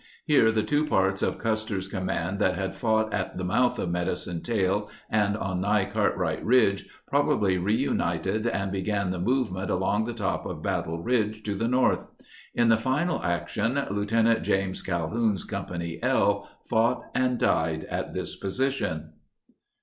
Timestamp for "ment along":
9.51-10.05